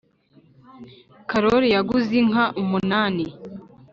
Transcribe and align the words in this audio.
karori 1.29 1.67
yaguze 1.75 2.13
inka 2.21 2.45
umunani 2.61 3.25